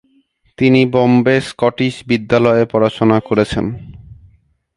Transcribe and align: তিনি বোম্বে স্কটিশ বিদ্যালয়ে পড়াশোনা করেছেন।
তিনি 0.57 0.81
বোম্বে 0.93 1.35
স্কটিশ 1.49 1.95
বিদ্যালয়ে 2.09 2.65
পড়াশোনা 2.71 3.17
করেছেন। 3.27 3.65